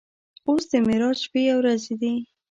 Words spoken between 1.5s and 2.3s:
او ورځې دي.